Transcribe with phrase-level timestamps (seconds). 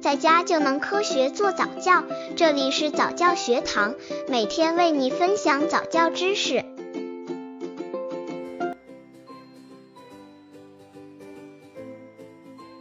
[0.00, 2.02] 在家就能科学做早教。
[2.34, 3.94] 这里是早教学堂，
[4.28, 6.64] 每天为你分享早教知识。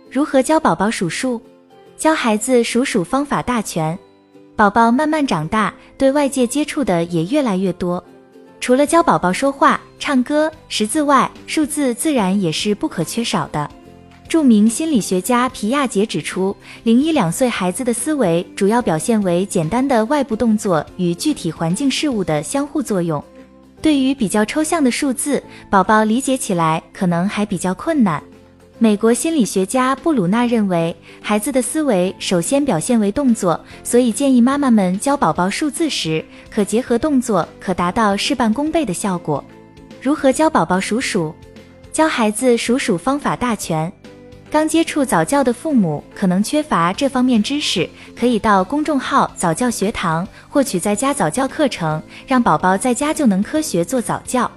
[0.10, 1.42] 如何教宝宝数数？
[1.98, 4.00] 教孩子数数方法大全。
[4.56, 8.02] 宝宝慢慢长大，对外界接触的也越来越多。
[8.62, 13.70] 除了教宝宝说话、唱歌、识字外，数字自然也是不可缺少的。
[14.30, 23.22] 著名心理学家皮亚杰指出，零一两岁孩子的思维主要表现为简单的外部动作与具体环境事物的相互作用。
[23.82, 28.22] 对于比较抽象的数字，宝宝理解起来可能还比较困难。
[28.78, 39.44] 美国心理学家布鲁纳认为，孩子的思维首先表现为动作，所以建议妈妈们教宝宝数字时，可结合动作，可达到事半功倍的效果。
[40.00, 41.34] 如何教宝宝数数？
[41.92, 43.92] 教孩子数数方法大全。
[44.52, 47.88] 刚接触早教的父母可能缺乏这方面知识，
[48.20, 54.50] 可以到公众号早教学堂获取在家早教课程，让宝宝在家就能科学做早教。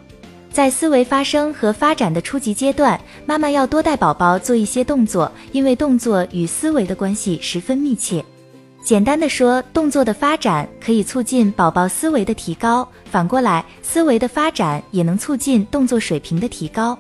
[0.51, 8.25] 在思维发生和发展的初级阶段，妈妈要多带宝宝做一些动作，因为动作与思维的关系十分密切。
[8.83, 16.99] 简单的说，动作的发展可以促进宝宝思维的提高，反过来，思维的发展也能促进动作水平的提高。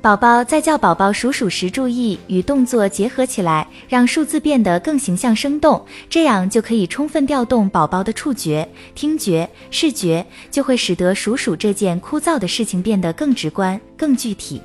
[0.00, 14.62] 宝宝在教宝宝数数时，注意与动作结合起来，让数字变得更形象生动，这样就可以充分调动宝宝的触觉、听觉、视觉，就会使得数数这件枯燥的事情变得更直观、更具体。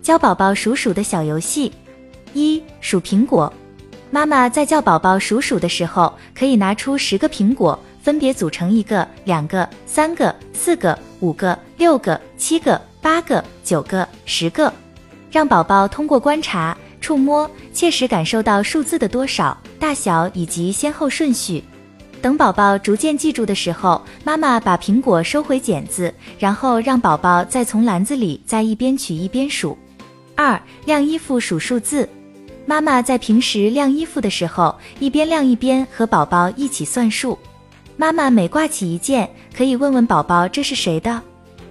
[0.00, 1.70] 教宝宝数数的小游戏：
[2.32, 3.52] 一、数苹果。
[4.10, 12.80] 妈妈在教宝宝数数的时候，可以拿出十个苹果，分别组成一个、两个、三个、四个、五个、六个、七个。
[13.00, 14.72] 八个、九个、十个，
[15.30, 21.62] 让宝宝通过观察、触摸，切实感受到数字的多少、大小以及先后顺序。
[22.20, 29.76] 等宝宝逐渐记住的时候，妈妈把苹果收回剪子，然后让宝宝再从篮子里再一边取一边数。
[30.34, 32.06] 二、晾衣服数数字。
[32.66, 37.38] 妈妈在平时晾衣服的时候，一边晾一边和宝宝一起算数。
[37.96, 41.22] 妈妈每挂起一件，可以问问宝宝这是谁的。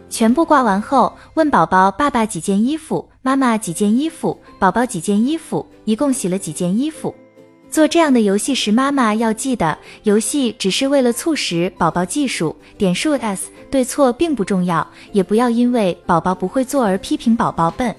[0.09, 3.07] 全部挂完后，问宝宝：爸爸几件衣服？
[3.21, 4.37] 妈妈几件衣服？
[4.57, 5.65] 宝宝几件衣服？
[5.85, 7.13] 一共洗了几件衣服？
[7.69, 17.95] 做这样的游戏时，妈妈要记得，游戏只是为了促使宝宝计数，点数 s 对错并不重要，也不要因为宝宝不会做而批评宝宝笨。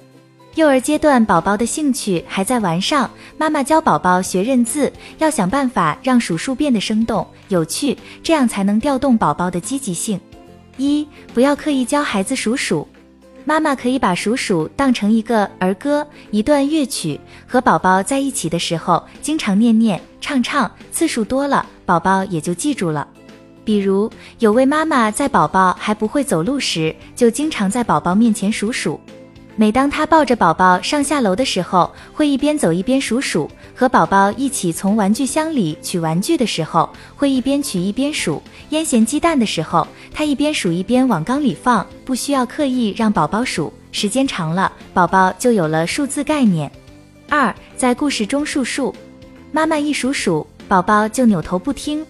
[0.56, 10.20] 幼儿阶段宝宝的兴趣还在玩上，妈妈教宝宝学认字，要想办法让数数变得生动有趣，这样才能调动宝宝的积极性。
[10.76, 12.86] 一不要刻意教孩子数数，
[13.44, 23.06] 妈妈可以把数数当成一个儿歌、一段乐曲，和宝宝在一起的时候，经常念念、唱唱，次数多了，宝宝也就记住了。
[23.62, 28.98] 比如，有位妈妈在宝宝还不会走路时，就经常在宝宝面前数数。
[29.60, 43.70] 每当他抱着宝宝上下楼的时候，会一边走一边数数；和宝宝一起从玩具箱里取玩具的时候，会一边取一边数；腌咸鸡蛋的时候，他一边数一边往缸里放，不需要刻意让宝宝数。
[43.92, 46.72] 时间长了，宝宝就有了数字概念。
[47.28, 48.94] 二，在故事中数数，
[49.52, 52.02] 妈妈一数数，宝宝就扭头不听。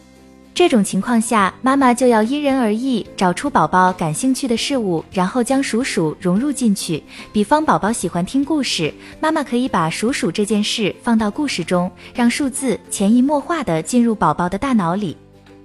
[0.61, 7.03] 这种情况下，妈妈就要因人而异，找出宝宝感兴趣的事物，然后将数数融入进去。
[7.33, 15.17] 比方，宝宝喜欢听故事，妈妈可以把数数这件事放到故事中，让数字潜移默化地进入宝宝的大脑里。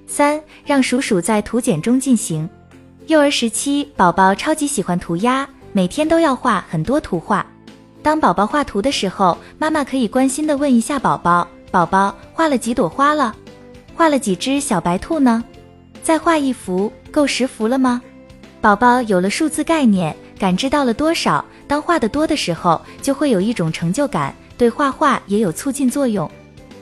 [0.07, 2.50] 三，让数数在图简中进行。
[3.07, 7.45] 幼儿时期，宝宝超级喜欢涂鸦，每天都要画很多图画。
[8.01, 13.35] 当宝宝画图的时候，妈妈可以关心地问一下宝宝：“宝宝画了几朵花了？”
[13.95, 15.41] 画了几只小白兔呢？
[16.03, 18.01] 再画一幅，够十幅了吗？
[18.59, 21.44] 宝宝有了数字概念，感知到了多少。
[21.66, 26.29] 当画的多的时候，就会有一种成就感，对画画也有促进作用。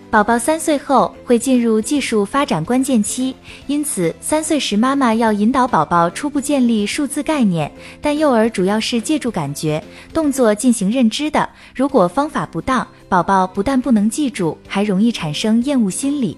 [0.10, 3.36] 宝宝三岁后会进入技术发展关键期，
[3.68, 7.72] 因此三岁时妈妈要引导宝宝初步建立数字概念。
[8.02, 16.36] 但幼儿主要是借助感觉、动作进行认知的，如果方法不当，宝宝不但不能记住，还容易产生厌恶心理。